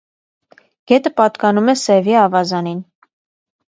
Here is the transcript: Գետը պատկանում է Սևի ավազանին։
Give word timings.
Գետը 0.93 1.11
պատկանում 1.21 1.71
է 1.73 1.77
Սևի 1.85 2.17
ավազանին։ 2.25 2.85